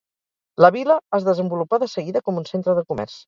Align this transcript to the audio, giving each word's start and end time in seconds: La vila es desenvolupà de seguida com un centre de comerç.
La 0.65 0.71
vila 0.75 0.95
es 1.17 1.27
desenvolupà 1.27 1.81
de 1.85 1.91
seguida 1.93 2.25
com 2.29 2.43
un 2.43 2.49
centre 2.55 2.79
de 2.81 2.87
comerç. 2.93 3.19